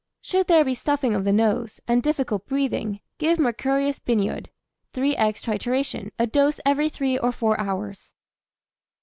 Should 0.23 0.47
there 0.47 0.65
be 0.65 0.73
stuffing 0.73 1.13
of 1.13 1.25
the 1.25 1.31
nose, 1.31 1.79
and 1.87 2.01
difficult 2.01 2.47
breathing, 2.47 3.01
give 3.19 3.37
mercurius 3.37 3.99
biniod., 3.99 4.47
3^{×} 4.95 5.15
trituration, 5.43 6.09
a 6.17 6.25
dose 6.25 6.59
every 6.65 6.89
3 6.89 7.19
or 7.19 7.31
4 7.31 7.59
hours. 7.59 8.15